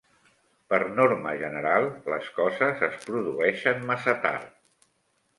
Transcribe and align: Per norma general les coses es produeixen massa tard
Per 0.73 0.77
norma 0.99 1.33
general 1.41 1.85
les 2.13 2.31
coses 2.37 2.81
es 2.87 2.95
produeixen 3.09 3.85
massa 3.91 4.15
tard 4.25 4.49